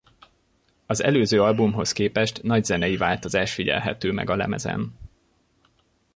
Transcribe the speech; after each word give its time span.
Az 0.85 1.03
előző 1.03 1.41
albumhoz 1.41 1.91
képest 1.91 2.43
nagy 2.43 2.65
zenei 2.65 2.97
változás 2.97 3.53
figyelhető 3.53 4.11
meg 4.11 4.29
a 4.29 4.35
lemezen. 4.35 4.93